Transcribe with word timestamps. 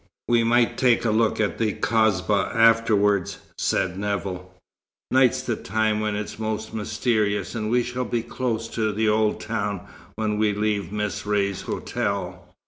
We 0.27 0.43
might 0.43 0.79
take 0.79 1.05
a 1.05 1.11
look 1.11 1.39
at 1.39 1.59
the 1.59 1.73
Kasbah 1.73 2.55
afterward," 2.55 3.35
said 3.59 3.99
Nevill. 3.99 4.51
"Night's 5.11 5.43
the 5.43 5.55
time 5.55 5.99
when 5.99 6.15
it's 6.15 6.39
most 6.39 6.73
mysterious, 6.73 7.53
and 7.53 7.69
we 7.69 7.83
shall 7.83 8.05
be 8.05 8.23
close 8.23 8.67
to 8.69 8.91
the 8.91 9.07
old 9.07 9.39
town 9.39 9.81
when 10.15 10.39
we 10.39 10.53
leave 10.55 10.91
Miss 10.91 11.27
Ray's 11.27 11.61
hotel." 11.61 12.51